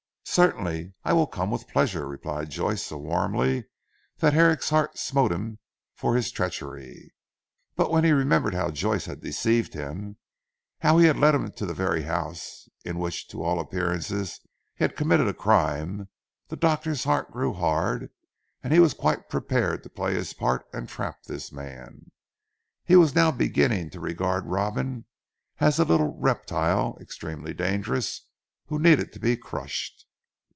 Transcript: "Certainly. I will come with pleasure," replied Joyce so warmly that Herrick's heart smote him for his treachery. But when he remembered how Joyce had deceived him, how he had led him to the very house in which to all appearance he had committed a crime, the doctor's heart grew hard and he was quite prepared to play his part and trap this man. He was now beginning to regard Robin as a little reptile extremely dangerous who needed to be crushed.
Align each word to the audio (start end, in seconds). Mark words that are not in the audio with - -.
"Certainly. 0.23 0.93
I 1.03 1.11
will 1.11 1.27
come 1.27 1.51
with 1.51 1.67
pleasure," 1.67 2.07
replied 2.07 2.51
Joyce 2.51 2.83
so 2.83 2.97
warmly 2.99 3.65
that 4.19 4.31
Herrick's 4.31 4.69
heart 4.69 4.97
smote 4.97 5.29
him 5.29 5.59
for 5.93 6.15
his 6.15 6.31
treachery. 6.31 7.13
But 7.75 7.91
when 7.91 8.05
he 8.05 8.13
remembered 8.13 8.53
how 8.53 8.69
Joyce 8.71 9.05
had 9.07 9.19
deceived 9.19 9.73
him, 9.73 10.15
how 10.79 10.97
he 10.99 11.07
had 11.07 11.17
led 11.19 11.35
him 11.35 11.51
to 11.51 11.65
the 11.65 11.73
very 11.73 12.03
house 12.03 12.69
in 12.85 12.97
which 12.97 13.27
to 13.29 13.43
all 13.43 13.59
appearance 13.59 14.07
he 14.07 14.23
had 14.77 14.95
committed 14.95 15.27
a 15.27 15.33
crime, 15.33 16.07
the 16.47 16.55
doctor's 16.55 17.03
heart 17.03 17.29
grew 17.33 17.51
hard 17.51 18.09
and 18.63 18.71
he 18.71 18.79
was 18.79 18.93
quite 18.93 19.27
prepared 19.27 19.83
to 19.83 19.89
play 19.89 20.13
his 20.13 20.31
part 20.31 20.65
and 20.71 20.87
trap 20.87 21.23
this 21.23 21.51
man. 21.51 22.09
He 22.85 22.95
was 22.95 23.13
now 23.15 23.31
beginning 23.31 23.89
to 23.89 23.99
regard 23.99 24.45
Robin 24.45 25.03
as 25.59 25.77
a 25.77 25.83
little 25.83 26.15
reptile 26.15 26.97
extremely 27.01 27.53
dangerous 27.53 28.29
who 28.67 28.79
needed 28.79 29.11
to 29.11 29.19
be 29.19 29.35
crushed. 29.35 30.05